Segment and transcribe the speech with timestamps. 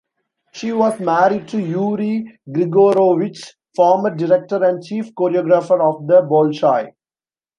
[0.53, 6.91] She was married to Yuri Grigorovich, former Director and Chief choreographer of the Bolshoi.